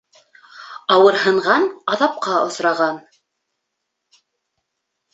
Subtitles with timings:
[0.95, 3.01] Ауырһынған аҙапҡа осраған.